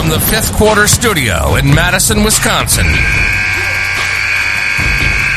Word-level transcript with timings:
From 0.00 0.08
the 0.08 0.18
fifth 0.18 0.54
quarter 0.54 0.86
studio 0.86 1.56
in 1.56 1.74
Madison, 1.74 2.24
Wisconsin. 2.24 2.86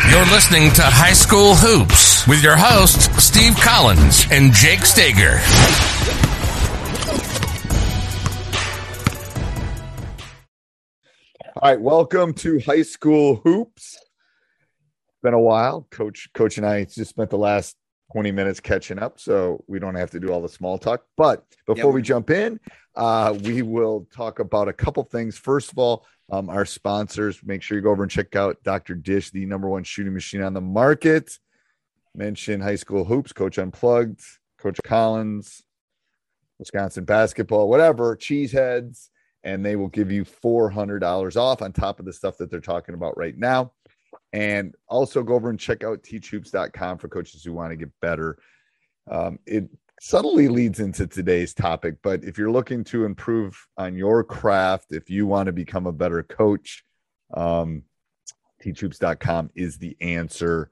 You're 0.10 0.26
listening 0.32 0.72
to 0.76 0.82
High 0.84 1.12
School 1.12 1.54
Hoops 1.56 2.26
with 2.28 2.42
your 2.42 2.56
hosts, 2.56 3.10
Steve 3.22 3.58
Collins 3.58 4.26
and 4.32 4.54
Jake 4.54 4.86
Stager. 4.86 5.42
All 11.58 11.70
right, 11.70 11.82
welcome 11.82 12.34
to 12.36 12.62
High 12.62 12.84
School 12.84 13.42
Hoops. 13.44 14.00
Been 15.22 15.34
a 15.34 15.42
while. 15.42 15.86
Coach 15.92 16.30
Coach 16.34 16.56
and 16.56 16.66
I 16.66 16.86
just 16.86 17.10
spent 17.10 17.32
the 17.32 17.38
last 17.38 17.76
20 18.14 18.32
minutes 18.32 18.60
catching 18.60 19.00
up, 19.00 19.20
so 19.20 19.64
we 19.68 19.80
don't 19.80 19.96
have 19.96 20.12
to 20.12 20.20
do 20.20 20.32
all 20.32 20.40
the 20.40 20.48
small 20.48 20.78
talk. 20.78 21.04
But 21.18 21.44
before 21.66 21.86
Yep. 21.86 21.94
we 21.96 22.02
jump 22.04 22.30
in, 22.30 22.60
uh, 22.96 23.36
we 23.44 23.64
will 23.64 24.08
talk 24.14 24.38
about 24.38 24.68
a 24.68 24.74
couple 24.74 25.04
things. 25.04 25.36
First 25.36 25.72
of 25.72 25.80
all, 25.80 26.06
um, 26.32 26.48
our 26.48 26.64
sponsors. 26.64 27.42
Make 27.44 27.64
sure 27.64 27.76
you 27.76 27.82
go 27.82 27.90
over 27.90 28.04
and 28.04 28.12
check 28.12 28.36
out 28.36 28.62
Dr. 28.64 28.94
Dish, 28.94 29.32
the 29.32 29.48
number 29.48 29.68
one 29.68 29.84
shooting 29.84 30.14
machine 30.14 30.44
on 30.44 30.54
the 30.54 30.62
market. 30.62 31.40
Mention 32.16 32.62
High 32.62 32.76
School 32.76 33.04
Hoops, 33.04 33.34
Coach 33.34 33.58
Unplugged, 33.58 34.22
Coach 34.60 34.80
Collins, 34.84 35.64
Wisconsin 36.60 37.06
basketball, 37.06 37.68
whatever, 37.68 38.16
cheeseheads, 38.16 39.10
and 39.44 39.66
they 39.66 39.76
will 39.76 39.88
give 39.88 40.12
you 40.12 40.24
$400 40.24 41.36
off 41.36 41.64
on 41.64 41.74
top 41.74 42.00
of 42.00 42.06
the 42.06 42.14
stuff 42.14 42.38
that 42.38 42.52
they're 42.52 42.60
talking 42.60 42.94
about 42.94 43.18
right 43.18 43.36
now. 43.36 43.72
And 44.34 44.76
also 44.90 45.24
go 45.24 45.36
over 45.36 45.50
and 45.50 45.60
check 45.60 45.84
out 45.84 46.04
teachhoops.com 46.04 46.98
for 46.98 47.08
coaches 47.08 47.44
who 47.44 47.54
want 47.54 47.72
to 47.72 47.78
get 47.78 47.92
better. 48.02 48.38
Um, 49.10 49.40
it 49.46 49.70
subtly 50.02 50.50
leads 50.50 50.80
into 50.82 51.08
today's 51.08 51.54
topic, 51.54 51.96
but 52.04 52.24
if 52.24 52.38
you're 52.38 52.52
looking 52.52 52.84
to 52.86 53.06
improve 53.06 53.68
on 53.78 53.96
your 53.96 54.24
craft, 54.24 54.88
if 54.90 55.10
you 55.10 55.28
want 55.28 55.46
to 55.46 55.54
become 55.54 55.86
a 55.86 55.94
better 55.94 56.24
coach, 56.24 56.84
um, 57.34 57.84
teachhoops.com 58.64 59.52
is 59.56 59.78
the 59.78 59.96
answer. 60.02 60.70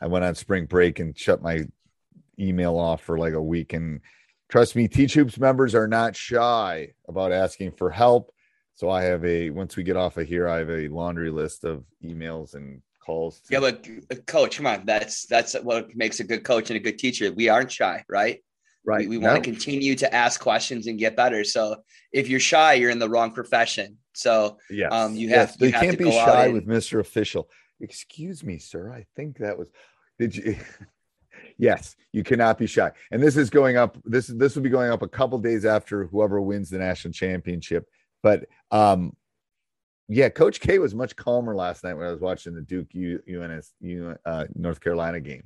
I 0.00 0.06
went 0.06 0.24
on 0.24 0.34
spring 0.34 0.66
break 0.66 0.98
and 0.98 1.16
shut 1.16 1.42
my 1.42 1.66
email 2.38 2.78
off 2.78 3.02
for 3.02 3.18
like 3.18 3.34
a 3.34 3.42
week. 3.42 3.72
And 3.72 4.00
trust 4.48 4.76
me, 4.76 4.88
Teach 4.88 5.14
Hoops 5.14 5.38
members 5.38 5.74
are 5.74 5.88
not 5.88 6.16
shy 6.16 6.92
about 7.08 7.32
asking 7.32 7.72
for 7.72 7.90
help. 7.90 8.32
So 8.74 8.90
I 8.90 9.02
have 9.04 9.24
a 9.24 9.50
once 9.50 9.76
we 9.76 9.82
get 9.82 9.96
off 9.96 10.16
of 10.16 10.26
here, 10.26 10.48
I 10.48 10.58
have 10.58 10.70
a 10.70 10.88
laundry 10.88 11.30
list 11.30 11.64
of 11.64 11.84
emails 12.04 12.54
and 12.54 12.80
calls. 13.04 13.40
to- 13.40 13.52
Yeah, 13.54 13.60
but 13.60 14.26
coach, 14.26 14.56
come 14.56 14.66
on. 14.66 14.84
That's 14.86 15.26
that's 15.26 15.54
what 15.54 15.94
makes 15.94 16.20
a 16.20 16.24
good 16.24 16.44
coach 16.44 16.70
and 16.70 16.76
a 16.76 16.80
good 16.80 16.98
teacher. 16.98 17.30
We 17.32 17.48
aren't 17.48 17.70
shy, 17.72 18.04
right? 18.08 18.42
right. 18.84 19.08
We, 19.08 19.18
we 19.18 19.24
want 19.24 19.42
to 19.42 19.48
continue 19.50 19.94
to 19.96 20.12
ask 20.12 20.40
questions 20.40 20.86
and 20.88 20.98
get 20.98 21.14
better. 21.14 21.44
So 21.44 21.76
if 22.12 22.28
you're 22.28 22.40
shy, 22.40 22.74
you're 22.74 22.90
in 22.90 22.98
the 22.98 23.08
wrong 23.08 23.32
profession. 23.32 23.98
So 24.14 24.58
Yes. 24.70 24.92
um, 24.92 25.14
you 25.14 25.28
yes. 25.28 25.50
have- 25.50 25.58
They 25.58 25.66
you 25.66 25.72
have 25.72 25.82
can't 25.82 25.92
to 25.92 26.04
be 26.04 26.04
go 26.04 26.10
shy 26.10 26.44
and- 26.46 26.54
with 26.54 26.66
Mr. 26.66 26.98
Official. 26.98 27.48
Excuse 27.80 28.42
me, 28.44 28.58
sir. 28.58 28.90
I 28.92 29.06
think 29.16 29.38
that 29.38 29.56
was 29.58 29.68
did 30.18 30.34
you 30.36 30.56
yes, 31.58 31.94
you 32.12 32.22
cannot 32.22 32.58
be 32.58 32.66
shy. 32.66 32.90
And 33.10 33.22
this 33.22 33.36
is 33.36 33.50
going 33.50 33.76
up. 33.76 33.96
This 34.04 34.26
this 34.28 34.54
will 34.56 34.62
be 34.62 34.70
going 34.70 34.90
up 34.90 35.02
a 35.02 35.08
couple 35.08 35.38
days 35.38 35.64
after 35.64 36.06
whoever 36.06 36.40
wins 36.40 36.70
the 36.70 36.78
national 36.78 37.12
championship. 37.12 37.88
But 38.22 38.46
um 38.70 39.16
yeah, 40.08 40.28
Coach 40.28 40.60
K 40.60 40.78
was 40.78 40.94
much 40.94 41.16
calmer 41.16 41.54
last 41.54 41.84
night 41.84 41.94
when 41.94 42.06
I 42.06 42.10
was 42.10 42.20
watching 42.20 42.54
the 42.54 42.60
Duke 42.60 42.88
U, 42.92 43.20
UNS 43.26 43.72
U, 43.80 44.14
uh, 44.26 44.44
North 44.54 44.80
Carolina 44.80 45.20
game. 45.20 45.44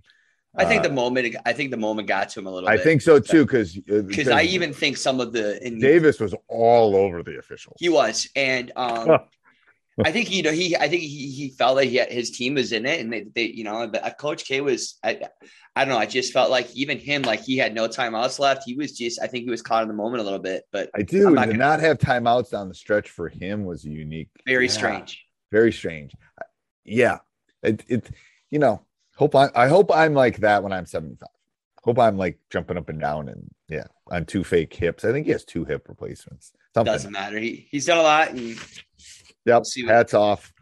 I 0.56 0.64
think 0.64 0.80
Uh, 0.80 0.88
the 0.88 0.94
moment 0.94 1.36
I 1.44 1.52
think 1.52 1.70
the 1.70 1.76
moment 1.76 2.08
got 2.08 2.30
to 2.30 2.40
him 2.40 2.46
a 2.46 2.50
little 2.50 2.68
bit. 2.68 2.72
I 2.72 2.76
bit. 2.76 2.84
think 2.84 3.02
so 3.02 3.20
too 3.20 3.44
because 3.44 3.74
because 3.76 4.28
I 4.28 4.42
even 4.42 4.72
think 4.72 4.96
some 4.96 5.20
of 5.20 5.32
the 5.32 5.64
in, 5.64 5.78
Davis 5.78 6.18
was 6.18 6.34
all 6.48 6.96
over 6.96 7.22
the 7.22 7.38
official. 7.38 7.76
He 7.78 7.88
was, 7.90 8.28
and 8.34 8.72
um, 8.74 9.18
I 10.04 10.12
think 10.12 10.30
you 10.30 10.42
know 10.42 10.52
he. 10.52 10.76
I 10.76 10.88
think 10.88 11.02
he 11.02 11.30
he 11.30 11.50
felt 11.50 11.76
like 11.76 11.88
he 11.88 11.96
had, 11.96 12.12
his 12.12 12.30
team 12.30 12.54
was 12.54 12.72
in 12.72 12.84
it, 12.84 13.00
and 13.00 13.10
they, 13.12 13.26
they 13.34 13.44
you 13.46 13.64
know, 13.64 13.88
but 13.88 14.04
uh, 14.04 14.10
Coach 14.10 14.44
K 14.44 14.60
was. 14.60 14.98
I, 15.02 15.22
I 15.74 15.84
don't 15.84 15.94
know. 15.94 16.00
I 16.00 16.06
just 16.06 16.32
felt 16.32 16.50
like 16.50 16.74
even 16.74 16.98
him, 16.98 17.22
like 17.22 17.40
he 17.40 17.56
had 17.56 17.74
no 17.74 17.88
timeouts 17.88 18.38
left. 18.38 18.64
He 18.66 18.74
was 18.74 18.92
just. 18.92 19.20
I 19.22 19.26
think 19.26 19.44
he 19.44 19.50
was 19.50 19.62
caught 19.62 19.82
in 19.82 19.88
the 19.88 19.94
moment 19.94 20.20
a 20.20 20.24
little 20.24 20.38
bit, 20.38 20.64
but 20.70 20.90
I 20.94 21.02
do. 21.02 21.30
Not 21.30 21.46
gonna- 21.46 21.58
not 21.58 21.80
have 21.80 21.98
timeouts 21.98 22.50
down 22.50 22.68
the 22.68 22.74
stretch 22.74 23.08
for 23.10 23.28
him 23.28 23.64
was 23.64 23.84
unique. 23.84 24.28
very 24.46 24.66
Yeah, 24.66 24.72
strange. 24.72 25.24
Very 25.50 25.72
strange. 25.72 26.12
Yeah. 26.84 27.18
It, 27.62 27.84
it 27.88 28.10
you 28.50 28.58
know, 28.58 28.82
hope 29.16 29.34
I 29.34 29.48
I 29.54 29.68
hope 29.68 29.90
I'm 29.94 30.12
like 30.14 30.38
that 30.38 30.62
when 30.62 30.72
I'm 30.72 30.86
75. 30.86 31.28
Hope 31.82 31.98
I'm 31.98 32.18
like 32.18 32.38
jumping 32.50 32.76
up 32.76 32.88
and 32.88 33.00
down 33.00 33.28
and 33.28 33.48
yeah, 33.68 33.84
on 34.10 34.24
two 34.26 34.44
fake 34.44 34.74
hips. 34.74 35.04
I 35.04 35.12
think 35.12 35.26
he 35.26 35.32
has 35.32 35.44
two 35.44 35.64
hip 35.64 35.88
replacements. 35.88 36.52
Something. 36.74 36.92
Doesn't 36.92 37.12
matter. 37.12 37.38
He 37.38 37.66
he's 37.70 37.86
done 37.86 37.98
a 37.98 38.02
lot, 38.02 38.30
and 38.32 38.58
Yep. 39.46 39.64
Hats 39.86 40.12
off. 40.12 40.52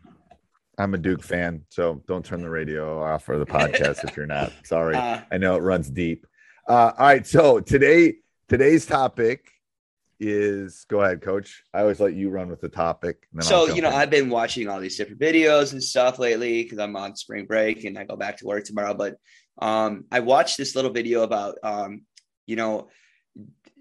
I'm 0.76 0.92
a 0.94 0.98
Duke 0.98 1.22
fan, 1.22 1.62
so 1.70 2.02
don't 2.06 2.24
turn 2.24 2.42
the 2.42 2.50
radio 2.50 3.02
off 3.02 3.28
or 3.28 3.38
the 3.38 3.46
podcast 3.46 4.04
if 4.04 4.16
you're 4.16 4.26
not. 4.26 4.52
Sorry. 4.64 4.94
uh, 4.94 5.22
I 5.30 5.38
know 5.38 5.56
it 5.56 5.60
runs 5.62 5.88
deep. 5.88 6.26
Uh, 6.68 6.92
all 6.98 7.06
right, 7.06 7.26
so 7.26 7.60
today 7.60 8.16
today's 8.48 8.84
topic 8.84 9.50
is 10.20 10.84
go 10.88 11.00
ahead, 11.00 11.22
coach. 11.22 11.62
I 11.72 11.80
always 11.80 12.00
let 12.00 12.14
you 12.14 12.28
run 12.28 12.48
with 12.48 12.60
the 12.60 12.68
topic. 12.68 13.26
so 13.40 13.68
you 13.68 13.82
know 13.82 13.88
in. 13.88 13.94
I've 13.94 14.10
been 14.10 14.28
watching 14.28 14.68
all 14.68 14.80
these 14.80 14.96
different 14.96 15.20
videos 15.20 15.72
and 15.72 15.82
stuff 15.82 16.18
lately 16.18 16.62
because 16.62 16.78
I'm 16.78 16.96
on 16.96 17.16
spring 17.16 17.46
break 17.46 17.84
and 17.84 17.98
I 17.98 18.04
go 18.04 18.16
back 18.16 18.36
to 18.38 18.46
work 18.46 18.64
tomorrow. 18.64 18.94
But 18.94 19.16
um, 19.60 20.04
I 20.10 20.20
watched 20.20 20.58
this 20.58 20.74
little 20.74 20.90
video 20.90 21.22
about 21.22 21.56
um, 21.62 22.02
you 22.46 22.56
know, 22.56 22.88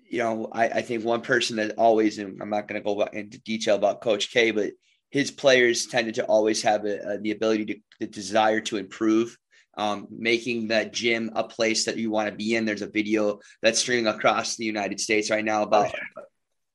you 0.09 0.19
know, 0.19 0.47
I, 0.51 0.65
I 0.65 0.81
think 0.81 1.03
one 1.03 1.21
person 1.21 1.57
that 1.57 1.75
always, 1.77 2.19
and 2.19 2.41
I'm 2.41 2.49
not 2.49 2.67
going 2.67 2.81
to 2.81 2.85
go 2.85 3.01
into 3.01 3.39
detail 3.39 3.75
about 3.75 4.01
Coach 4.01 4.31
K, 4.31 4.51
but 4.51 4.71
his 5.13 5.29
players 5.29 5.85
tended 5.85 6.15
to 6.15 6.25
always 6.25 6.63
have 6.63 6.85
a, 6.85 6.95
a- 7.13 7.17
the 7.19 7.29
ability 7.31 7.65
to 7.65 7.75
the 7.99 8.07
desire 8.07 8.59
to 8.61 8.77
improve. 8.77 9.37
Um, 9.75 10.05
making 10.11 10.67
that 10.67 10.93
gym 10.93 11.31
a 11.35 11.43
place 11.43 11.85
that 11.85 11.97
you 11.97 12.11
want 12.11 12.29
to 12.29 12.35
be 12.35 12.53
in. 12.55 12.63
There's 12.63 12.83
a 12.83 12.87
video 12.99 13.39
that's 13.63 13.79
streaming 13.79 14.05
across 14.05 14.55
the 14.55 14.65
United 14.65 14.99
States 14.99 15.31
right 15.31 15.43
now 15.43 15.63
about 15.63 15.91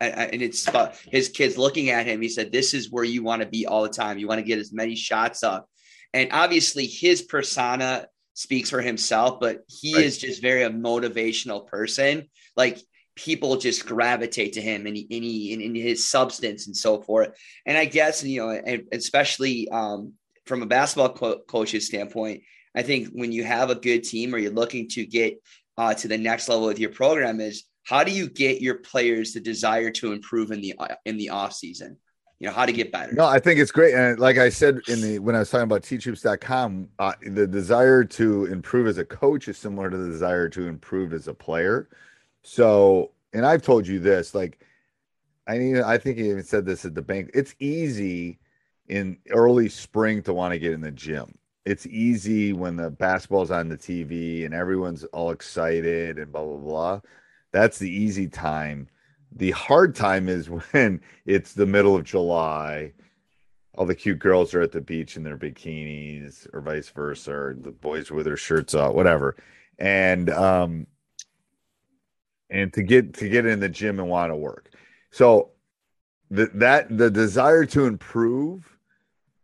and, 0.01 0.33
and 0.33 0.43
it's 0.43 0.67
about 0.67 0.97
his 0.97 1.29
kids 1.29 1.57
looking 1.57 1.91
at 1.91 2.07
him. 2.07 2.21
He 2.21 2.29
said, 2.29 2.51
"This 2.51 2.75
is 2.75 2.91
where 2.91 3.05
you 3.05 3.23
want 3.23 3.43
to 3.43 3.49
be 3.49 3.67
all 3.67 3.85
the 3.85 3.89
time. 3.89 4.19
You 4.19 4.27
want 4.27 4.41
to 4.41 4.45
get 4.45 4.59
as 4.59 4.73
many 4.73 4.97
shots 4.97 5.45
up." 5.45 5.69
And 6.13 6.31
obviously, 6.33 6.87
his 6.87 7.23
persona 7.23 8.09
speaks 8.35 8.71
for 8.71 8.81
himself, 8.81 9.39
but 9.41 9.61
he 9.69 9.95
Right. 9.95 10.05
is 10.05 10.19
just 10.19 10.43
very 10.43 10.65
a 10.65 10.71
motivational 10.71 11.69
person. 11.69 12.29
Like 12.57 12.81
people 13.19 13.57
just 13.57 13.85
gravitate 13.85 14.53
to 14.53 14.61
him 14.61 14.87
and, 14.87 14.97
he, 14.97 15.53
and, 15.53 15.77
his 15.77 16.09
substance 16.09 16.69
and 16.69 16.77
so 16.77 17.03
forth. 17.03 17.31
And 17.67 17.77
I 17.77 17.85
guess, 17.85 18.23
you 18.23 18.41
know, 18.41 18.51
and 18.51 18.85
especially 18.93 19.69
um, 19.71 20.13
from 20.47 20.63
a 20.63 20.67
basketball 20.67 21.15
co- 21.15 21.41
coach's 21.49 21.87
standpoint, 21.87 22.43
I 22.77 22.83
think 22.83 23.09
when 23.09 23.33
you 23.33 23.43
have 23.43 23.71
a 23.71 23.75
good 23.75 24.05
team 24.05 24.33
or 24.33 24.39
you're 24.39 24.53
looking 24.53 24.89
to 24.91 25.05
get 25.05 25.43
uh, 25.77 25.95
to 25.95 26.07
the 26.07 26.17
next 26.17 26.49
level 26.49 26.67
with 26.67 26.79
your 26.79 26.91
program 26.91 27.41
is 27.41 27.65
how 27.83 28.05
do 28.05 28.13
you 28.13 28.29
get 28.29 28.61
your 28.61 28.77
players 28.77 29.33
the 29.33 29.41
desire 29.41 29.91
to 29.91 30.13
improve 30.13 30.53
in 30.53 30.61
the 30.61 30.75
in 31.05 31.17
the 31.17 31.31
off 31.31 31.55
season? 31.55 31.97
You 32.39 32.47
know 32.47 32.53
how 32.53 32.67
to 32.67 32.73
get 32.73 32.93
better. 32.93 33.13
No, 33.15 33.27
I 33.27 33.41
think 33.41 33.59
it's 33.59 33.73
great, 33.73 33.95
and 33.95 34.21
like 34.21 34.39
I 34.39 34.49
said 34.49 34.81
in 34.87 35.01
the 35.01 35.19
when 35.19 35.35
I 35.35 35.41
was 35.41 35.51
talking 35.51 35.65
about 35.65 35.83
teachhoops.com, 35.83 36.89
uh, 37.01 37.15
the 37.23 37.49
desire 37.49 38.05
to 38.05 38.45
improve 38.45 38.87
as 38.87 38.99
a 38.99 39.05
coach 39.05 39.49
is 39.49 39.59
similar 39.59 39.91
to 39.91 39.97
the 39.97 40.09
desire 40.09 40.49
to 40.51 40.69
improve 40.69 41.13
as 41.13 41.27
a 41.27 41.35
player. 41.35 41.89
So, 42.49 43.11
and 43.35 43.45
I've 43.45 43.61
told 43.61 43.87
you 43.87 43.99
this, 43.99 44.35
like 44.35 44.59
I 45.47 45.59
mean, 45.59 45.83
I 45.83 45.99
think 45.99 46.17
you 46.17 46.25
even 46.27 46.45
said 46.45 46.65
this 46.65 46.85
at 46.87 46.95
the 46.95 47.03
bank. 47.03 47.31
It's 47.35 47.55
easy 47.59 48.39
in 48.89 49.19
early 49.31 49.69
spring 49.69 50.23
to 50.23 50.33
want 50.33 50.53
to 50.53 50.59
get 50.59 50.73
in 50.73 50.81
the 50.81 50.91
gym. 50.91 51.37
It's 51.67 51.87
easy 51.87 52.55
when 52.55 52.77
the 52.77 52.91
basketball's 52.91 53.51
on 53.51 53.69
the 53.69 53.77
TV 53.77 54.47
and 54.47 54.55
everyone's 54.55 55.05
all 55.05 55.31
excited 55.31 56.19
and 56.19 56.33
blah 56.33 56.43
blah 56.43 56.57
blah. 56.57 57.01
That's 57.53 57.79
the 57.79 57.91
easy 57.91 58.29
time. 58.29 58.89
The 59.33 59.51
hard 59.51 59.95
time 59.95 60.29
is 60.31 60.49
when 60.73 61.03
it's 61.27 61.53
the 61.53 61.67
middle 61.67 61.97
of 61.97 62.05
July. 62.05 62.95
All 63.77 63.85
the 63.85 63.95
cute 63.95 64.19
girls 64.19 64.55
are 64.55 64.63
at 64.63 64.73
the 64.73 64.81
beach 64.81 65.17
in 65.17 65.23
their 65.23 65.39
bikinis, 65.39 66.49
or 66.55 66.63
vice 66.63 66.89
versa, 66.89 67.31
or 67.31 67.57
the 67.61 67.71
boys 67.71 68.11
with 68.11 68.25
their 68.25 68.39
shirts 68.39 68.75
off, 68.75 68.95
whatever. 68.95 69.37
And 69.79 70.31
um, 70.31 70.87
and 72.51 72.73
to 72.73 72.83
get 72.83 73.15
to 73.15 73.29
get 73.29 73.47
in 73.47 73.61
the 73.61 73.69
gym 73.69 73.99
and 73.99 74.09
want 74.09 74.31
to 74.31 74.37
work. 74.37 74.71
So 75.11 75.51
the, 76.31 76.51
that 76.55 76.97
the 76.97 77.11
desire 77.11 77.65
to 77.67 77.87
improve 77.87 78.77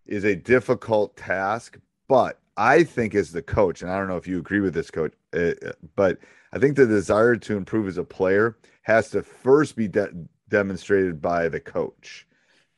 is 0.06 0.24
a 0.24 0.36
difficult 0.36 1.16
task, 1.16 1.78
but 2.08 2.38
I 2.56 2.84
think 2.84 3.14
as 3.14 3.32
the 3.32 3.42
coach, 3.42 3.82
and 3.82 3.90
I 3.90 3.98
don't 3.98 4.08
know 4.08 4.16
if 4.16 4.28
you 4.28 4.38
agree 4.38 4.60
with 4.60 4.74
this, 4.74 4.90
coach, 4.90 5.12
uh, 5.32 5.52
but 5.96 6.18
I 6.52 6.58
think 6.58 6.76
the 6.76 6.86
desire 6.86 7.36
to 7.36 7.56
improve 7.56 7.88
as 7.88 7.98
a 7.98 8.04
player 8.04 8.56
has 8.82 9.10
to 9.10 9.22
first 9.22 9.76
be 9.76 9.88
de- 9.88 10.12
demonstrated 10.48 11.20
by 11.20 11.48
the 11.48 11.60
coach. 11.60 12.26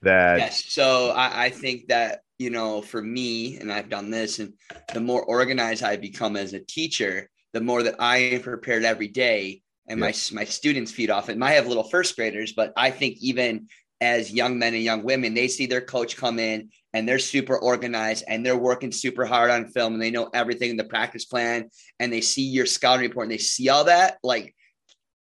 That 0.02 0.38
yes, 0.38 0.64
so 0.66 1.10
I, 1.10 1.46
I 1.46 1.50
think 1.50 1.88
that 1.88 2.22
you 2.38 2.50
know, 2.50 2.82
for 2.82 3.02
me, 3.02 3.56
and 3.58 3.72
I've 3.72 3.88
done 3.88 4.10
this, 4.10 4.38
and 4.38 4.52
the 4.92 5.00
more 5.00 5.24
organized 5.24 5.82
I 5.82 5.96
become 5.96 6.36
as 6.36 6.52
a 6.52 6.60
teacher, 6.60 7.30
the 7.52 7.60
more 7.60 7.82
that 7.82 7.96
I 7.98 8.18
am 8.18 8.42
prepared 8.42 8.84
every 8.84 9.08
day, 9.08 9.62
and 9.88 10.00
my 10.00 10.14
my 10.32 10.44
students 10.44 10.92
feed 10.92 11.10
off 11.10 11.28
it. 11.28 11.40
I 11.42 11.52
have 11.52 11.66
little 11.66 11.84
first 11.84 12.16
graders, 12.16 12.52
but 12.52 12.72
I 12.76 12.90
think 12.90 13.18
even 13.20 13.68
as 14.00 14.32
young 14.32 14.58
men 14.58 14.74
and 14.74 14.82
young 14.82 15.02
women, 15.02 15.34
they 15.34 15.48
see 15.48 15.66
their 15.66 15.80
coach 15.80 16.16
come 16.16 16.38
in 16.38 16.70
and 16.92 17.08
they're 17.08 17.18
super 17.18 17.56
organized 17.56 18.24
and 18.28 18.44
they're 18.44 18.56
working 18.56 18.92
super 18.92 19.24
hard 19.24 19.50
on 19.50 19.68
film 19.68 19.94
and 19.94 20.02
they 20.02 20.10
know 20.10 20.28
everything 20.34 20.70
in 20.70 20.76
the 20.76 20.84
practice 20.84 21.24
plan 21.24 21.70
and 21.98 22.12
they 22.12 22.20
see 22.20 22.42
your 22.42 22.66
scouting 22.66 23.08
report 23.08 23.24
and 23.24 23.32
they 23.32 23.38
see 23.38 23.68
all 23.68 23.84
that. 23.84 24.18
Like 24.22 24.54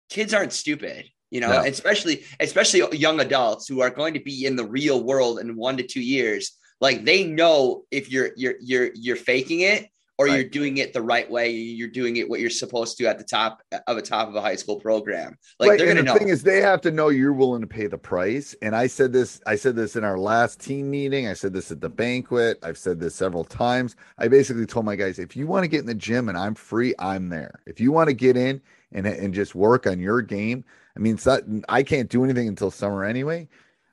kids 0.09 0.33
aren't 0.33 0.53
stupid, 0.53 1.05
you 1.29 1.39
know, 1.39 1.51
no. 1.51 1.59
especially 1.63 2.23
especially 2.39 2.97
young 2.97 3.19
adults 3.19 3.67
who 3.67 3.81
are 3.81 3.89
going 3.89 4.15
to 4.15 4.19
be 4.19 4.45
in 4.45 4.55
the 4.55 4.65
real 4.65 5.03
world 5.03 5.39
in 5.39 5.55
one 5.55 5.77
to 5.77 5.83
two 5.83 6.01
years. 6.01 6.57
Like 6.81 7.05
they 7.05 7.23
know 7.23 7.83
if 7.89 8.11
you're 8.11 8.31
you're 8.35 8.55
you're 8.59 8.89
you're 8.93 9.15
faking 9.15 9.61
it 9.61 9.87
or 10.17 10.25
right. 10.25 10.35
you're 10.35 10.49
doing 10.49 10.77
it 10.77 10.93
the 10.93 11.01
right 11.01 11.29
way. 11.29 11.49
You're 11.49 11.89
doing 11.89 12.17
it 12.17 12.27
what 12.27 12.39
you're 12.39 12.49
supposed 12.49 12.97
to 12.97 13.05
at 13.05 13.17
the 13.17 13.23
top 13.23 13.61
of 13.85 13.97
a 13.97 14.01
top 14.01 14.27
of 14.27 14.35
a 14.35 14.41
high 14.41 14.55
school 14.55 14.79
program. 14.79 15.37
Like 15.59 15.69
right. 15.69 15.77
they're 15.77 15.87
going 15.87 15.97
to 15.97 16.03
know. 16.03 16.13
The 16.13 16.19
thing 16.19 16.29
is, 16.29 16.43
they 16.43 16.61
have 16.61 16.81
to 16.81 16.91
know 16.91 17.09
you're 17.09 17.33
willing 17.33 17.61
to 17.61 17.67
pay 17.67 17.87
the 17.87 17.97
price. 17.97 18.55
And 18.61 18.75
I 18.75 18.87
said 18.87 19.13
this. 19.13 19.39
I 19.45 19.55
said 19.55 19.75
this 19.75 19.95
in 19.95 20.03
our 20.03 20.17
last 20.17 20.59
team 20.59 20.89
meeting. 20.89 21.27
I 21.27 21.33
said 21.33 21.53
this 21.53 21.71
at 21.71 21.81
the 21.81 21.89
banquet. 21.89 22.57
I've 22.63 22.77
said 22.77 22.99
this 22.99 23.15
several 23.15 23.43
times. 23.43 23.95
I 24.17 24.27
basically 24.27 24.65
told 24.65 24.85
my 24.85 24.95
guys, 24.95 25.19
if 25.19 25.35
you 25.35 25.45
want 25.45 25.63
to 25.63 25.67
get 25.67 25.81
in 25.81 25.85
the 25.85 25.95
gym 25.95 26.29
and 26.29 26.37
I'm 26.37 26.55
free, 26.55 26.95
I'm 26.97 27.29
there. 27.29 27.61
If 27.67 27.79
you 27.79 27.91
want 27.91 28.09
to 28.09 28.13
get 28.13 28.35
in 28.35 28.61
and 28.91 29.05
and 29.05 29.33
just 29.33 29.53
work 29.53 29.85
on 29.85 29.99
your 29.99 30.21
game, 30.21 30.63
I 30.95 30.99
mean, 30.99 31.19
not, 31.25 31.41
I 31.69 31.83
can't 31.83 32.09
do 32.09 32.23
anything 32.23 32.47
until 32.47 32.71
summer 32.71 33.03
anyway. 33.03 33.47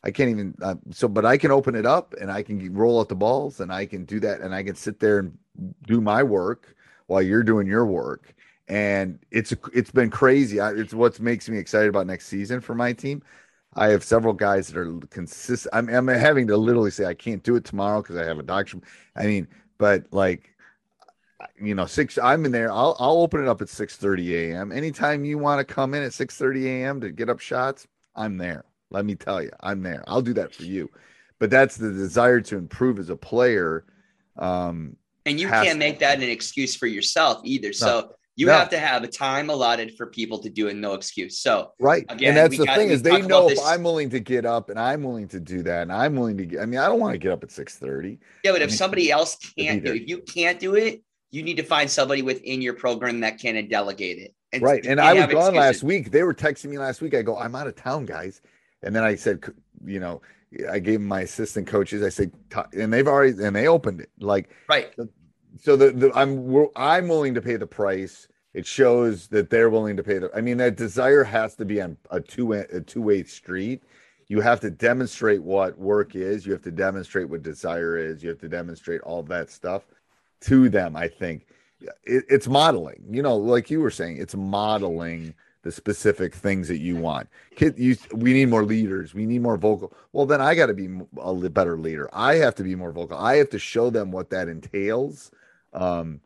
I 0.05 0.11
can't 0.11 0.31
even 0.31 0.55
uh, 0.63 0.75
so, 0.91 1.09
but 1.09 1.25
I 1.25 1.39
can 1.39 1.51
open 1.51 1.75
it 1.75 1.87
up 1.87 2.15
and 2.21 2.31
I 2.31 2.43
can 2.43 2.75
roll 2.75 3.01
out 3.01 3.09
the 3.09 3.15
balls 3.15 3.61
and 3.61 3.73
I 3.73 3.87
can 3.87 4.05
do 4.05 4.21
that 4.21 4.43
and 4.43 4.55
I 4.55 4.63
can 4.63 4.75
sit 4.75 5.01
there 5.01 5.19
and 5.19 5.39
do 5.87 6.01
my 6.01 6.23
work 6.23 6.77
while 7.07 7.23
you're 7.23 7.43
doing 7.43 7.67
your 7.67 7.87
work. 7.87 8.35
And 8.69 9.19
it's 9.31 9.53
it's 9.75 9.91
been 9.91 10.11
crazy. 10.11 10.59
I, 10.61 10.73
it's 10.73 10.95
what 10.95 11.21
makes 11.21 11.49
me 11.49 11.59
excited 11.59 11.89
about 11.89 12.07
next 12.07 12.29
season 12.29 12.61
for 12.61 12.75
my 12.75 12.93
team. 12.93 13.23
I 13.75 13.89
have 13.89 14.05
several 14.05 14.33
guys 14.33 14.69
that 14.69 14.79
are 14.79 14.99
consistent. 15.11 15.75
I'm, 15.75 15.89
I'm 15.89 16.09
having 16.09 16.47
to 16.47 16.57
literally 16.57 16.91
say 16.91 17.05
I 17.05 17.15
can't 17.15 17.43
do 17.43 17.57
it 17.57 17.65
tomorrow 17.65 18.01
because 18.01 18.17
I 18.17 18.25
have 18.25 18.39
a 18.39 18.43
doctor. 18.43 18.79
I 19.17 19.27
mean, 19.27 19.49
but 19.79 20.07
like 20.13 20.55
you 21.61 21.75
know, 21.75 21.87
six. 21.87 22.19
I'm 22.19 22.45
in 22.45 22.53
there. 22.53 22.73
I'll 22.73 22.97
I'll 22.99 23.19
open 23.19 23.43
it 23.43 23.49
up 23.49 23.61
at 23.63 23.69
six 23.69 23.97
thirty 23.97 24.37
a.m. 24.37 24.73
Anytime 24.73 25.25
you 25.25 25.39
want 25.39 25.67
to 25.67 25.75
come 25.75 25.95
in 25.95 26.03
at 26.03 26.13
six 26.13 26.37
thirty 26.37 26.69
a.m. 26.69 27.01
to 27.01 27.11
get 27.11 27.29
up 27.29 27.41
shots, 27.41 27.87
I'm 28.15 28.37
there. 28.39 28.65
Let 28.91 29.05
me 29.05 29.15
tell 29.15 29.43
you, 29.43 29.51
I'm 29.61 29.83
there. 29.83 30.05
I'll 30.07 30.23
do 30.23 30.35
that 30.35 30.55
for 30.55 30.63
you. 30.63 30.91
But 31.39 31.51
that's 31.51 31.77
the 31.77 31.93
desire 31.93 32.41
to 32.43 32.57
improve 32.57 32.99
as 32.99 33.11
a 33.11 33.17
player. 33.17 33.85
Um, 34.37 34.97
and 35.27 35.41
you 35.41 35.49
can't 35.49 35.79
make 35.79 35.99
that 36.01 36.19
an 36.19 36.29
excuse 36.29 36.75
for 36.75 36.87
yourself 36.87 37.41
either. 37.45 37.69
No. 37.69 37.73
So 37.73 38.15
you 38.37 38.47
no. 38.47 38.53
have 38.53 38.71
to 38.71 38.79
have 38.79 39.05
a 39.05 39.09
time 39.09 39.49
allotted 39.49 39.97
for 39.97 40.07
people 40.07 40.39
to 40.41 40.51
do 40.51 40.67
it, 40.67 40.75
no 40.75 40.95
excuse. 40.95 41.39
So 41.39 41.73
right, 41.79 42.05
again, 42.09 42.31
and 42.31 42.37
that's 42.37 42.59
the 42.59 42.67
got, 42.67 42.77
thing 42.77 42.89
is 42.89 43.03
they 43.03 43.23
know 43.23 43.49
if 43.49 43.59
I'm 43.65 43.83
willing 43.85 44.11
to 44.11 44.21
get 44.21 44.45
up 44.45 44.71
and 44.71 44.79
I'm 44.79 45.03
willing 45.03 45.29
to 45.29 45.41
do 45.41 45.63
that, 45.63 45.83
and 45.83 45.93
I'm 45.93 46.17
willing 46.17 46.37
to. 46.39 46.47
Get, 46.47 46.61
I 46.61 46.67
mean, 46.67 46.81
I 46.81 46.89
don't 46.89 47.01
want 47.01 47.13
to 47.13 47.19
get 47.19 47.33
up 47.33 47.45
at 47.45 47.53
six 47.53 47.77
thirty. 47.77 48.19
Yeah, 48.45 48.53
but 48.53 48.63
if 48.63 48.73
somebody 48.73 49.11
else 49.11 49.37
can't 49.57 49.85
do, 49.85 49.93
it, 49.93 50.03
if 50.03 50.09
you 50.09 50.19
can't 50.19 50.59
do 50.59 50.75
it, 50.75 51.03
you 51.31 51.43
need 51.43 51.57
to 51.59 51.63
find 51.63 51.89
somebody 51.89 52.23
within 52.23 52.61
your 52.61 52.75
program 52.75 53.21
that 53.21 53.39
can 53.39 53.69
delegate 53.69 54.19
it. 54.19 54.35
And 54.53 54.63
right, 54.63 54.85
and 54.85 55.01
I 55.01 55.15
was 55.15 55.27
gone 55.27 55.29
excuses. 55.29 55.55
last 55.55 55.83
week. 55.83 56.11
They 56.11 56.23
were 56.25 56.35
texting 56.35 56.71
me 56.71 56.79
last 56.79 57.01
week. 57.01 57.15
I 57.15 57.23
go, 57.23 57.39
I'm 57.39 57.55
out 57.55 57.67
of 57.67 57.77
town, 57.77 58.05
guys. 58.05 58.41
And 58.83 58.95
then 58.95 59.03
I 59.03 59.15
said, 59.15 59.45
you 59.85 60.01
know, 60.01 60.23
I 60.71 60.79
gave 60.79 61.01
my 61.01 61.23
assistant 61.23 61.67
coaches. 61.67 62.03
I 62.03 62.09
said, 62.09 62.33
and 62.73 62.93
they've 62.93 63.07
already 63.07 63.43
and 63.43 63.55
they 63.55 63.69
opened 63.69 64.01
it 64.01 64.11
like 64.21 64.51
right. 64.69 64.95
So 65.61 65.77
the, 65.77 65.93
the 65.93 66.13
I'm 66.15 66.69
I'm 66.77 67.09
willing 67.09 67.35
to 67.35 67.43
pay 67.43 67.57
the 67.57 67.67
price. 67.67 68.29
It 68.53 68.67
shows 68.67 69.27
that 69.29 69.51
they're 69.51 69.71
willing 69.71 69.97
to 69.97 70.03
pay 70.03 70.19
the. 70.19 70.31
I 70.35 70.41
mean, 70.41 70.59
that 70.59 70.77
desire 70.77 71.25
has 71.25 71.57
to 71.57 71.65
be 71.65 71.81
on 71.81 71.97
a 72.11 72.21
two 72.21 72.53
a 72.53 72.81
two 72.81 73.03
way 73.03 73.25
street. 73.25 73.83
You 74.29 74.41
have 74.41 74.61
to 74.61 74.71
demonstrate 74.71 75.43
what 75.43 75.79
work 75.79 76.15
is. 76.15 76.47
You 76.47 76.53
have 76.53 76.63
to 76.63 76.71
demonstrate 76.71 77.29
what 77.29 77.43
desire 77.43 77.99
is. 77.99 78.23
You 78.23 78.31
have 78.31 78.41
to 78.41 78.49
demonstrate 78.49 79.01
all 79.03 79.23
that 79.25 79.51
stuff 79.51 79.85
to 80.43 80.69
them. 80.69 80.97
I 80.97 81.09
think 81.09 81.47
it, 82.05 82.25
it's 82.29 82.49
modeling. 82.49 83.05
You 83.11 83.23
know, 83.23 83.37
like 83.37 83.71
you 83.71 83.81
were 83.81 83.91
saying, 83.91 84.17
it's 84.19 84.35
modeling 84.35 85.35
the 85.65 85.73
specific 85.73 86.35
things 86.35 86.69
that 86.69 86.79
you 86.79 86.95
want. 86.95 87.29
Kid, 87.57 87.75
you, 87.79 87.97
we 88.13 88.35
need 88.35 88.51
more 88.51 88.65
leaders. 88.65 89.15
We 89.15 89.25
need 89.27 89.41
more 89.41 89.57
vocal. 89.57 89.93
Well, 90.13 90.27
then 90.27 90.41
I 90.41 90.55
got 90.55 90.67
to 90.67 90.75
be 90.75 90.89
a 91.21 91.35
better 91.51 91.77
leader. 91.79 92.09
I 92.13 92.35
have 92.37 92.55
to 92.57 92.63
be 92.63 92.75
more 92.75 92.93
vocal. 92.93 93.17
I 93.17 93.37
have 93.37 93.51
to 93.51 93.59
show 93.59 93.91
them 93.91 94.13
what 94.13 94.31
that 94.31 94.49
entails 94.49 95.31
um, 95.73 96.21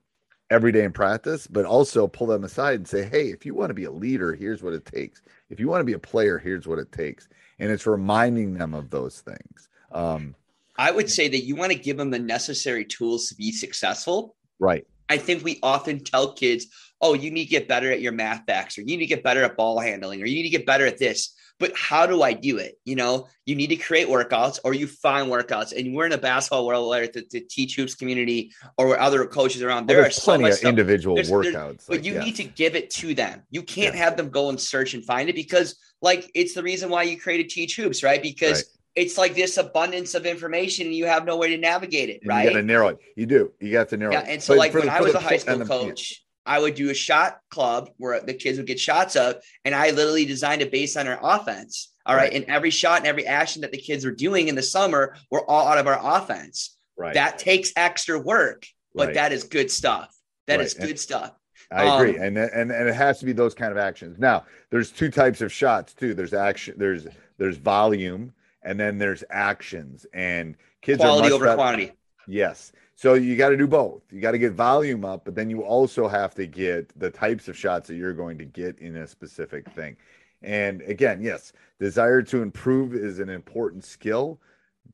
every 0.51 0.73
day 0.73 0.83
in 0.83 0.93
practice, 0.93 1.47
but 1.47 1.65
also 1.65 2.09
pull 2.09 2.27
them 2.27 2.43
aside 2.43 2.75
and 2.75 2.89
say, 2.89 3.05
hey, 3.05 3.29
if 3.29 3.47
you 3.47 3.55
want 3.55 3.71
to 3.71 3.75
be 3.75 3.85
a 3.85 3.91
leader, 3.91 4.35
here's 4.35 4.63
what 4.63 4.75
it 4.75 4.85
takes. 4.85 5.23
If 5.51 5.61
you 5.61 5.69
want 5.69 5.81
to 5.81 5.85
be 5.85 5.93
a 5.93 5.99
player, 5.99 6.39
here's 6.39 6.67
what 6.67 6.81
it 6.81 6.91
takes. 6.91 7.29
And 7.61 7.71
it's 7.71 7.87
reminding 7.87 8.55
them 8.55 8.75
of 8.75 8.91
those 8.91 9.21
things. 9.21 9.69
Um, 9.93 10.35
I 10.77 10.91
would 10.91 11.11
say 11.11 11.29
that 11.29 11.45
you 11.45 11.55
want 11.55 11.73
to 11.73 11.79
give 11.79 11.97
them 11.97 12.11
the 12.11 12.19
necessary 12.19 12.85
tools 12.85 13.29
to 13.29 13.37
be 13.37 13.53
successful. 13.53 14.35
Right. 14.59 14.87
I 15.09 15.17
think 15.17 15.45
we 15.45 15.59
often 15.63 16.05
tell 16.05 16.33
kids, 16.33 16.67
oh, 17.01 17.15
you 17.15 17.31
need 17.31 17.45
to 17.45 17.51
get 17.51 17.69
better 17.69 17.91
at 17.93 18.01
your 18.01 18.13
math 18.13 18.45
backs, 18.47 18.77
or 18.77 18.83
you 18.83 18.89
need 18.89 18.99
to 18.99 19.07
get 19.07 19.23
better 19.23 19.43
at 19.45 19.57
ball 19.57 19.79
handling, 19.79 20.23
or 20.23 20.27
you 20.27 20.35
need 20.35 20.51
to 20.51 20.57
get 20.57 20.67
better 20.67 20.87
at 20.87 20.99
this. 20.99 21.35
But 21.61 21.73
how 21.77 22.07
do 22.07 22.23
I 22.23 22.35
do 22.35 22.59
it? 22.59 22.79
You 22.85 22.95
know, 22.95 23.27
you 23.45 23.57
need 23.57 23.67
to 23.69 23.77
create 23.77 24.07
workouts 24.07 24.61
or 24.63 24.75
you 24.75 24.87
find 24.87 25.29
workouts. 25.29 25.77
And 25.77 25.93
we're 25.93 26.07
in 26.07 26.13
a 26.13 26.19
basketball 26.19 26.65
world 26.65 26.89
where 26.89 27.09
the, 27.09 27.27
the 27.33 27.41
teach 27.41 27.75
hoops 27.75 27.97
community 27.97 28.53
or 28.77 28.87
where 28.87 29.01
other 29.01 29.27
coaches 29.27 29.61
around, 29.61 29.89
there 29.89 30.01
are 30.01 30.11
plenty 30.11 30.45
so 30.45 30.51
of 30.51 30.55
stuff. 30.55 30.69
individual 30.69 31.17
there's, 31.17 31.31
workouts. 31.31 31.53
There's, 31.53 31.87
but 31.89 32.05
you 32.05 32.15
yeah. 32.15 32.25
need 32.25 32.37
to 32.37 32.45
give 32.45 32.77
it 32.77 32.91
to 32.91 33.13
them. 33.13 33.43
You 33.51 33.65
can't 33.65 33.97
yeah. 33.97 34.05
have 34.05 34.17
them 34.17 34.31
go 34.31 34.51
and 34.51 34.61
search 34.61 34.95
and 34.95 35.05
find 35.05 35.29
it 35.29 35.35
because, 35.35 35.77
like, 36.01 36.31
it's 36.33 36.55
the 36.55 36.63
reason 36.63 36.91
why 36.91 37.03
you 37.03 37.19
created 37.19 37.51
Teach 37.51 37.75
Hoops, 37.75 38.05
right? 38.05 38.23
Because 38.23 38.59
right 38.59 38.78
it's 38.99 39.17
like 39.17 39.35
this 39.35 39.57
abundance 39.57 40.15
of 40.15 40.27
information 40.27 40.87
and 40.87 40.95
you 40.95 41.07
have 41.07 41.25
no 41.25 41.37
way 41.37 41.49
to 41.49 41.57
navigate 41.57 42.09
it, 42.09 42.21
right? 42.27 42.45
You 42.45 42.51
got 42.51 42.57
to 42.57 42.63
narrow 42.63 42.89
it. 42.89 42.99
You 43.17 43.27
do. 43.27 43.53
You 43.61 43.73
got 43.73 43.89
to 43.91 43.97
narrow 43.97 44.13
yeah, 44.13 44.23
it. 44.23 44.29
And 44.29 44.43
so, 44.43 44.55
but 44.55 44.59
like 44.59 44.75
when 44.75 44.87
the, 44.87 44.93
I 44.93 45.01
was 45.01 45.15
a 45.15 45.21
high 45.21 45.37
school 45.37 45.65
coach, 45.65 46.25
I 46.45 46.59
would 46.59 46.75
do 46.75 46.91
a 46.91 46.95
shot 46.95 47.39
club 47.51 47.91
where 47.99 48.21
the 48.21 48.35
kids 48.35 48.59
would 48.59 48.67
get 48.67 48.81
shots 48.81 49.17
up, 49.17 49.41
and 49.65 49.75
I 49.75 49.91
literally 49.91 50.25
designed 50.25 50.63
it 50.63 50.73
based 50.73 50.97
on 50.97 51.07
our 51.07 51.19
offense. 51.23 51.93
All 52.07 52.17
right. 52.17 52.23
right. 52.23 52.33
And 52.33 52.45
every 52.47 52.71
shot 52.71 52.99
and 52.99 53.07
every 53.07 53.27
action 53.27 53.63
that 53.63 53.71
the 53.71 53.79
kids 53.79 54.05
were 54.05 54.13
doing 54.13 54.49
in 54.49 54.55
the 54.55 54.63
summer 54.63 55.15
were 55.31 55.49
all 55.49 55.69
out 55.69 55.79
of 55.79 55.87
our 55.87 56.01
offense. 56.03 56.77
Right. 56.97 57.15
That 57.15 57.39
takes 57.39 57.73
extra 57.77 58.19
work, 58.19 58.67
but 58.95 59.09
right. 59.09 59.15
that 59.15 59.33
is 59.33 59.45
good 59.45 59.71
stuff. 59.71 60.13
That 60.47 60.61
is 60.61 60.75
good 60.75 60.91
and, 60.91 60.99
stuff. 60.99 61.33
I 61.71 61.95
agree, 61.95 62.17
um, 62.17 62.25
and 62.25 62.39
and 62.39 62.73
and 62.73 62.89
it 62.89 62.95
has 62.95 63.19
to 63.21 63.27
be 63.27 63.33
those 63.33 63.55
kind 63.55 63.71
of 63.71 63.77
actions. 63.77 64.19
Now, 64.19 64.47
there's 64.71 64.91
two 64.91 65.11
types 65.11 65.43
of 65.43 65.53
shots 65.53 65.93
too. 65.93 66.15
There's 66.15 66.33
action. 66.33 66.75
There's 66.79 67.07
there's 67.37 67.59
volume, 67.59 68.33
and 68.63 68.79
then 68.79 68.99
there's 68.99 69.25
actions. 69.31 70.07
And 70.13 70.57
kids 70.83 71.01
quality 71.01 71.31
are 71.31 71.35
over 71.35 71.45
better. 71.45 71.57
quantity. 71.57 71.93
Yes. 72.27 72.73
So 72.95 73.15
you 73.15 73.37
got 73.37 73.51
to 73.51 73.57
do 73.57 73.67
both. 73.67 74.03
You 74.11 74.21
got 74.21 74.33
to 74.33 74.39
get 74.39 74.53
volume 74.53 75.05
up, 75.05 75.25
but 75.25 75.35
then 75.35 75.49
you 75.49 75.63
also 75.63 76.09
have 76.09 76.35
to 76.35 76.47
get 76.47 76.99
the 76.99 77.11
types 77.11 77.49
of 77.49 77.57
shots 77.57 77.89
that 77.89 77.95
you're 77.95 78.13
going 78.13 78.39
to 78.39 78.45
get 78.45 78.79
in 78.81 78.97
a 78.97 79.07
specific 79.07 79.71
thing. 79.73 79.97
And 80.43 80.83
again, 80.83 81.23
yes, 81.23 81.53
desire 81.79 82.23
to 82.23 82.43
improve 82.43 82.95
is 82.95 83.19
an 83.19 83.29
important 83.29 83.85
skill, 83.85 84.41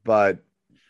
but 0.04 0.38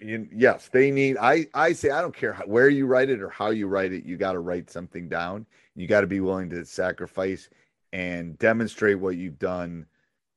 you, 0.00 0.28
yes, 0.32 0.68
they 0.68 0.90
need. 0.90 1.16
I 1.20 1.46
I 1.54 1.72
say 1.72 1.90
I 1.90 2.00
don't 2.00 2.14
care 2.14 2.32
how, 2.32 2.44
where 2.44 2.68
you 2.68 2.86
write 2.86 3.10
it 3.10 3.22
or 3.22 3.28
how 3.28 3.50
you 3.50 3.68
write 3.68 3.92
it. 3.92 4.04
You 4.04 4.16
got 4.16 4.32
to 4.32 4.40
write 4.40 4.70
something 4.70 5.08
down. 5.08 5.46
You 5.76 5.86
got 5.86 6.02
to 6.02 6.06
be 6.06 6.20
willing 6.20 6.50
to 6.50 6.64
sacrifice 6.64 7.48
and 7.92 8.38
demonstrate 8.38 8.98
what 8.98 9.16
you've 9.16 9.38
done 9.38 9.86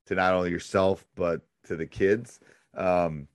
to 0.06 0.16
not 0.16 0.34
only 0.34 0.52
yourself 0.52 1.06
but 1.16 1.42
to 1.68 1.76
the 1.76 1.86
kids. 1.86 2.40
Um, 2.76 3.28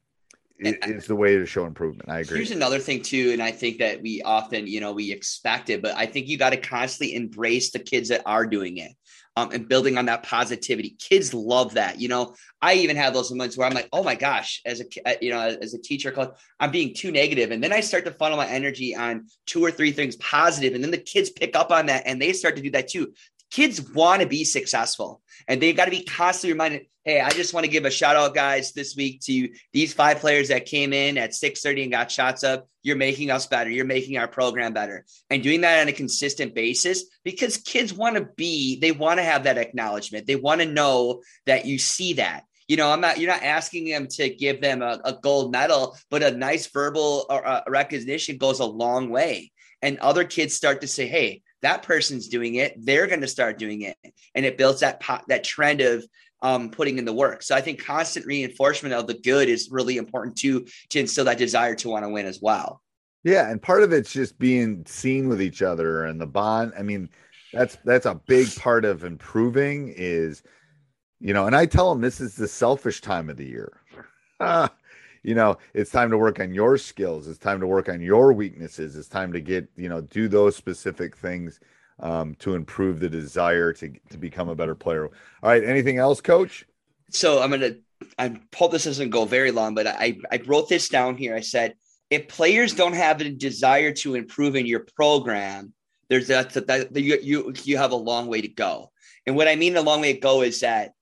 it, 0.58 0.78
it's 0.82 1.06
the 1.06 1.16
way 1.16 1.36
to 1.36 1.46
show 1.46 1.66
improvement. 1.66 2.08
I 2.08 2.20
agree. 2.20 2.38
Here's 2.38 2.50
another 2.52 2.78
thing 2.78 3.02
too, 3.02 3.30
and 3.32 3.42
I 3.42 3.50
think 3.50 3.78
that 3.78 4.00
we 4.00 4.22
often, 4.22 4.66
you 4.66 4.80
know, 4.80 4.92
we 4.92 5.10
expect 5.10 5.70
it, 5.70 5.82
but 5.82 5.96
I 5.96 6.06
think 6.06 6.28
you 6.28 6.38
got 6.38 6.50
to 6.50 6.56
constantly 6.56 7.16
embrace 7.16 7.70
the 7.70 7.78
kids 7.78 8.08
that 8.10 8.22
are 8.26 8.46
doing 8.46 8.78
it. 8.78 8.92
Um, 9.34 9.50
and 9.50 9.66
building 9.66 9.96
on 9.96 10.04
that 10.06 10.24
positivity. 10.24 10.90
Kids 10.98 11.32
love 11.32 11.72
that. 11.72 11.98
You 11.98 12.08
know, 12.08 12.34
I 12.60 12.74
even 12.74 12.96
have 12.96 13.14
those 13.14 13.30
moments 13.30 13.56
where 13.56 13.66
I'm 13.66 13.72
like, 13.72 13.88
oh 13.90 14.02
my 14.02 14.14
gosh, 14.14 14.60
as 14.66 14.82
a 14.82 14.84
uh, 15.06 15.14
you 15.22 15.30
know, 15.30 15.40
as 15.40 15.72
a 15.72 15.80
teacher, 15.80 16.14
I'm 16.60 16.70
being 16.70 16.92
too 16.92 17.10
negative, 17.10 17.50
and 17.50 17.64
then 17.64 17.72
I 17.72 17.80
start 17.80 18.04
to 18.04 18.10
funnel 18.10 18.36
my 18.36 18.46
energy 18.46 18.94
on 18.94 19.28
two 19.46 19.64
or 19.64 19.70
three 19.70 19.90
things 19.90 20.16
positive, 20.16 20.74
and 20.74 20.84
then 20.84 20.90
the 20.90 20.98
kids 20.98 21.30
pick 21.30 21.56
up 21.56 21.70
on 21.70 21.86
that 21.86 22.02
and 22.04 22.20
they 22.20 22.34
start 22.34 22.56
to 22.56 22.62
do 22.62 22.72
that 22.72 22.88
too 22.88 23.14
kids 23.52 23.80
want 23.92 24.22
to 24.22 24.26
be 24.28 24.44
successful 24.44 25.22
and 25.46 25.62
they 25.62 25.72
got 25.72 25.84
to 25.84 25.90
be 25.92 26.02
constantly 26.02 26.52
reminded 26.52 26.86
hey 27.04 27.20
i 27.20 27.30
just 27.30 27.54
want 27.54 27.64
to 27.64 27.70
give 27.70 27.84
a 27.84 27.90
shout 27.90 28.16
out 28.16 28.34
guys 28.34 28.72
this 28.72 28.96
week 28.96 29.20
to 29.20 29.48
these 29.72 29.94
five 29.94 30.18
players 30.18 30.48
that 30.48 30.66
came 30.66 30.92
in 30.92 31.16
at 31.16 31.30
6.30 31.30 31.84
and 31.84 31.92
got 31.92 32.10
shots 32.10 32.42
up 32.42 32.66
you're 32.82 32.96
making 32.96 33.30
us 33.30 33.46
better. 33.46 33.70
You're 33.70 33.84
making 33.84 34.18
our 34.18 34.28
program 34.28 34.72
better. 34.72 35.04
And 35.30 35.42
doing 35.42 35.60
that 35.62 35.80
on 35.80 35.88
a 35.88 35.92
consistent 35.92 36.54
basis 36.54 37.04
because 37.24 37.56
kids 37.56 37.94
want 37.94 38.16
to 38.16 38.28
be 38.36 38.78
they 38.80 38.92
want 38.92 39.18
to 39.18 39.24
have 39.24 39.44
that 39.44 39.58
acknowledgement. 39.58 40.26
They 40.26 40.36
want 40.36 40.60
to 40.60 40.66
know 40.66 41.22
that 41.46 41.64
you 41.64 41.78
see 41.78 42.14
that. 42.14 42.42
You 42.68 42.76
know, 42.76 42.90
I'm 42.90 43.00
not, 43.00 43.18
you're 43.18 43.30
not 43.30 43.42
asking 43.42 43.88
them 43.88 44.06
to 44.12 44.30
give 44.30 44.60
them 44.60 44.82
a, 44.82 45.00
a 45.04 45.18
gold 45.20 45.52
medal, 45.52 45.96
but 46.10 46.22
a 46.22 46.30
nice 46.30 46.68
verbal 46.68 47.26
uh, 47.28 47.60
recognition 47.68 48.38
goes 48.38 48.60
a 48.60 48.64
long 48.64 49.10
way. 49.10 49.52
And 49.80 49.98
other 49.98 50.24
kids 50.24 50.54
start 50.54 50.80
to 50.80 50.86
say, 50.86 51.06
Hey, 51.06 51.42
that 51.62 51.82
person's 51.82 52.28
doing 52.28 52.56
it 52.56 52.74
they're 52.84 53.06
going 53.06 53.20
to 53.20 53.28
start 53.28 53.58
doing 53.58 53.82
it. 53.82 53.96
And 54.34 54.44
it 54.44 54.58
builds 54.58 54.80
that 54.80 55.02
that 55.28 55.44
trend 55.44 55.80
of 55.80 56.04
um, 56.42 56.70
putting 56.70 56.98
in 56.98 57.04
the 57.04 57.12
work. 57.12 57.42
So 57.42 57.54
i 57.54 57.60
think 57.60 57.84
constant 57.84 58.26
reinforcement 58.26 58.94
of 58.94 59.06
the 59.06 59.14
good 59.14 59.48
is 59.48 59.70
really 59.70 59.96
important 59.96 60.36
too 60.36 60.66
to 60.90 61.00
instill 61.00 61.24
that 61.26 61.38
desire 61.38 61.74
to 61.76 61.88
want 61.88 62.04
to 62.04 62.08
win 62.08 62.26
as 62.26 62.40
well. 62.42 62.82
Yeah 63.24 63.50
and 63.50 63.62
part 63.62 63.82
of 63.82 63.92
it's 63.92 64.12
just 64.12 64.38
being 64.38 64.84
seen 64.86 65.28
with 65.28 65.40
each 65.40 65.62
other 65.62 66.04
and 66.04 66.20
the 66.20 66.26
bond. 66.26 66.72
I 66.78 66.82
mean 66.82 67.08
that's 67.52 67.76
that's 67.84 68.06
a 68.06 68.20
big 68.26 68.54
part 68.56 68.84
of 68.84 69.04
improving 69.04 69.92
is 69.96 70.42
you 71.20 71.34
know 71.34 71.46
and 71.46 71.54
i 71.54 71.66
tell 71.66 71.90
them 71.90 72.00
this 72.00 72.20
is 72.20 72.34
the 72.34 72.48
selfish 72.48 73.00
time 73.00 73.28
of 73.28 73.36
the 73.36 73.46
year 73.46 73.80
you 75.22 75.34
know 75.34 75.56
it's 75.74 75.90
time 75.90 76.10
to 76.10 76.18
work 76.18 76.40
on 76.40 76.52
your 76.52 76.76
skills 76.76 77.28
it's 77.28 77.38
time 77.38 77.60
to 77.60 77.66
work 77.66 77.88
on 77.88 78.00
your 78.00 78.32
weaknesses 78.32 78.96
it's 78.96 79.08
time 79.08 79.32
to 79.32 79.40
get 79.40 79.68
you 79.76 79.88
know 79.88 80.00
do 80.00 80.28
those 80.28 80.56
specific 80.56 81.16
things 81.16 81.60
um, 82.00 82.34
to 82.36 82.54
improve 82.54 83.00
the 83.00 83.08
desire 83.08 83.72
to 83.72 83.92
to 84.10 84.18
become 84.18 84.48
a 84.48 84.54
better 84.54 84.74
player. 84.74 85.06
All 85.06 85.50
right 85.50 85.64
anything 85.64 85.98
else 85.98 86.20
coach? 86.20 86.66
So 87.10 87.42
i'm 87.42 87.50
gonna 87.50 87.76
i 88.18 88.36
hope 88.54 88.72
this 88.72 88.84
doesn't 88.84 89.10
go 89.10 89.24
very 89.24 89.52
long 89.52 89.74
but 89.74 89.86
i 89.86 90.18
i 90.30 90.40
wrote 90.46 90.68
this 90.68 90.88
down 90.88 91.16
here. 91.16 91.34
I 91.34 91.40
said 91.40 91.74
if 92.10 92.28
players 92.28 92.74
don't 92.74 92.94
have 92.94 93.20
a 93.20 93.30
desire 93.30 93.92
to 93.92 94.14
improve 94.14 94.56
in 94.56 94.66
your 94.66 94.86
program 94.96 95.72
there's 96.08 96.26
that, 96.26 96.50
that, 96.52 96.66
that 96.66 97.00
you, 97.00 97.18
you 97.22 97.54
you 97.64 97.78
have 97.78 97.92
a 97.92 97.96
long 97.96 98.26
way 98.26 98.42
to 98.42 98.48
go. 98.48 98.90
And 99.26 99.36
what 99.36 99.48
i 99.48 99.56
mean 99.56 99.76
a 99.76 99.82
long 99.82 100.00
way 100.00 100.14
to 100.14 100.20
go 100.20 100.42
is 100.42 100.60
that 100.60 100.92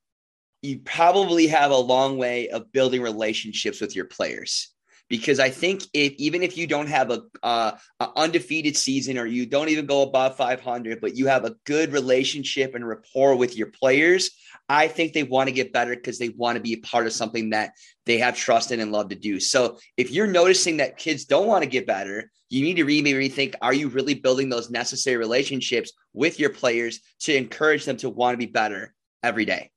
you 0.62 0.81
probably 0.81 1.47
have 1.47 1.71
a 1.71 1.76
long 1.76 2.19
way 2.19 2.49
of 2.49 2.73
building 2.73 3.02
relationships 3.02 3.81
with 3.81 3.97
your 3.97 4.05
players 4.05 4.69
because 5.11 5.40
I 5.40 5.50
think 5.50 5.83
if 5.93 6.12
even 6.14 6.43
if 6.43 6.57
you 6.57 6.67
don't 6.67 6.87
have 6.87 7.11
a, 7.11 7.23
uh, 7.43 7.73
a, 7.99 8.09
undefeated 8.17 8.76
season 8.76 9.19
or 9.19 9.26
you 9.26 9.45
don't 9.45 9.69
even 9.69 9.85
go 9.85 10.02
above 10.02 10.37
500, 10.37 11.00
but 11.00 11.17
you 11.17 11.26
have 11.26 11.45
a 11.45 11.57
good 11.67 11.93
relationship 11.93 12.75
and 12.75 12.87
rapport 12.87 13.35
with 13.35 13.57
your 13.57 13.67
players, 13.67 14.31
I 14.69 14.87
think 14.87 15.12
they 15.12 15.25
want 15.25 15.49
to 15.49 15.55
get 15.55 15.73
better 15.73 15.97
because 15.97 16.19
they 16.19 16.29
want 16.31 16.57
to 16.57 16.62
be 16.62 16.75
a 16.75 16.81
part 16.81 17.07
of 17.07 17.12
something 17.12 17.50
that 17.50 17.73
they 18.07 18.19
have 18.19 18.37
trust 18.37 18.71
in 18.71 18.79
and 18.79 18.93
love 18.93 19.09
to 19.09 19.17
do. 19.17 19.40
So 19.40 19.79
if 19.97 20.12
you're 20.12 20.29
noticing 20.29 20.76
that 20.76 20.97
kids 20.97 21.25
don't 21.25 21.49
want 21.49 21.64
to 21.64 21.69
get 21.69 21.88
better, 21.88 22.31
you 22.49 22.62
need 22.62 22.76
to 22.76 22.85
re- 22.85 23.02
maybe 23.02 23.29
rethink: 23.29 23.57
Are 23.61 23.75
you 23.75 23.88
really 23.88 24.14
building 24.14 24.49
those 24.49 24.71
necessary 24.71 25.17
relationships 25.17 25.93
with 26.12 26.38
your 26.38 26.50
players 26.50 27.00
to 27.21 27.35
encourage 27.35 27.85
them 27.85 27.97
to 27.99 28.11
want 28.11 28.35
to 28.35 28.47
be 28.47 28.50
better 28.50 28.95
every 29.25 29.45
day? 29.45 29.71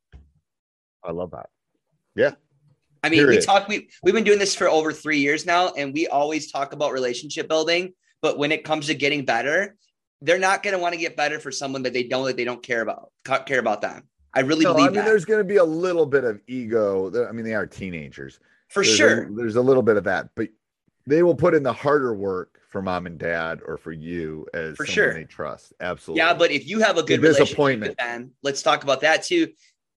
I 1.03 1.11
love 1.11 1.31
that. 1.31 1.49
Yeah. 2.15 2.31
I 3.03 3.09
mean, 3.09 3.19
Period. 3.19 3.41
we 3.41 3.45
talk 3.45 3.67
we 3.67 3.89
we've 4.01 4.13
been 4.13 4.23
doing 4.23 4.39
this 4.39 4.55
for 4.55 4.69
over 4.69 4.93
3 4.93 5.19
years 5.19 5.45
now 5.45 5.73
and 5.73 5.93
we 5.93 6.07
always 6.07 6.51
talk 6.51 6.73
about 6.73 6.93
relationship 6.93 7.49
building, 7.49 7.93
but 8.21 8.37
when 8.37 8.51
it 8.51 8.63
comes 8.63 8.87
to 8.87 8.95
getting 8.95 9.25
better, 9.25 9.75
they're 10.21 10.39
not 10.39 10.63
going 10.63 10.73
to 10.73 10.79
want 10.79 10.93
to 10.93 10.99
get 10.99 11.17
better 11.17 11.39
for 11.39 11.51
someone 11.51 11.83
that 11.83 11.91
they 11.91 12.03
don't 12.03 12.25
that 12.25 12.37
they 12.37 12.45
don't 12.45 12.63
care 12.63 12.81
about 12.81 13.11
care 13.45 13.59
about 13.59 13.81
them. 13.81 14.03
I 14.33 14.39
really 14.39 14.63
no, 14.63 14.73
believe 14.73 14.85
I 14.85 14.89
mean, 14.89 14.95
that. 14.95 15.05
there's 15.05 15.25
going 15.25 15.39
to 15.39 15.43
be 15.43 15.57
a 15.57 15.63
little 15.63 16.05
bit 16.05 16.23
of 16.23 16.39
ego. 16.47 17.27
I 17.27 17.31
mean, 17.33 17.45
they 17.45 17.53
are 17.53 17.67
teenagers. 17.67 18.39
For 18.69 18.83
there's 18.83 18.95
sure. 18.95 19.23
A, 19.23 19.31
there's 19.31 19.57
a 19.57 19.61
little 19.61 19.83
bit 19.83 19.97
of 19.97 20.05
that, 20.05 20.29
but 20.35 20.47
they 21.05 21.21
will 21.21 21.35
put 21.35 21.53
in 21.53 21.61
the 21.61 21.73
harder 21.73 22.15
work 22.15 22.59
for 22.69 22.81
mom 22.81 23.05
and 23.05 23.19
dad 23.19 23.59
or 23.67 23.77
for 23.77 23.91
you 23.91 24.47
as 24.53 24.75
for 24.75 24.85
sure 24.85 25.13
they 25.13 25.25
trust. 25.25 25.73
Absolutely. 25.79 26.19
Yeah, 26.19 26.33
but 26.33 26.49
if 26.49 26.67
you 26.67 26.79
have 26.79 26.97
a 26.97 27.03
good 27.03 27.21
relationship 27.21 27.79
with 27.81 27.97
them, 27.97 28.31
let's 28.41 28.63
talk 28.63 28.83
about 28.83 29.01
that 29.01 29.23
too 29.23 29.49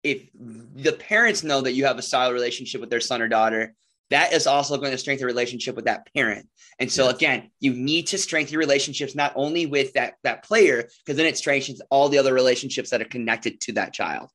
if 0.06 0.28
the 0.34 0.92
parents 0.92 1.42
know 1.42 1.60
that 1.60 1.72
you 1.72 1.84
have 1.84 1.98
a 1.98 2.02
solid 2.02 2.32
relationship 2.32 2.80
with 2.80 2.90
their 2.90 3.00
son 3.00 3.20
or 3.20 3.28
daughter, 3.28 3.74
that 4.10 4.32
is 4.32 4.46
also 4.46 4.76
going 4.76 4.92
to 4.92 4.98
strengthen 4.98 5.26
the 5.26 5.26
relationship 5.26 5.74
with 5.74 5.86
that 5.86 6.08
parent. 6.14 6.48
And 6.78 6.90
so 6.90 7.06
yes. 7.06 7.14
again, 7.16 7.50
you 7.58 7.74
need 7.74 8.06
to 8.08 8.18
strengthen 8.18 8.52
your 8.52 8.60
relationships 8.60 9.16
not 9.16 9.32
only 9.34 9.66
with 9.66 9.94
that 9.94 10.14
that 10.22 10.44
player, 10.44 10.88
because 11.04 11.16
then 11.16 11.26
it 11.26 11.36
strengthens 11.36 11.82
all 11.90 12.08
the 12.08 12.18
other 12.18 12.32
relationships 12.32 12.90
that 12.90 13.02
are 13.02 13.06
connected 13.06 13.60
to 13.62 13.72
that 13.72 13.92
child. 13.92 14.30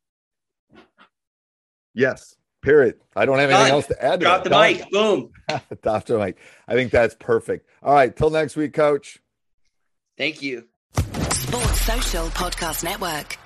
Yes. 1.94 2.36
Period. 2.62 3.00
I 3.16 3.26
don't 3.26 3.40
have 3.40 3.50
anything 3.50 3.72
else 3.72 3.88
to 3.88 4.04
add. 4.04 4.20
To 4.20 4.26
Drop 4.26 4.44
that. 4.44 4.44
the 4.44 4.50
Done. 4.50 4.74
mic. 4.74 4.90
Boom. 4.92 5.32
Drop 5.82 6.06
the 6.06 6.20
mic. 6.20 6.38
I 6.68 6.74
think 6.74 6.92
that's 6.92 7.16
perfect. 7.18 7.68
All 7.82 7.94
right. 7.94 8.16
Till 8.16 8.30
next 8.30 8.56
week, 8.56 8.74
coach. 8.74 9.20
Thank 10.18 10.42
you. 10.42 10.68
Sports 11.32 11.82
Social 11.82 12.28
Podcast 12.28 12.84
Network. 12.84 13.38